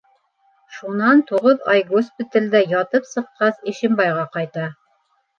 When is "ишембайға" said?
3.73-4.25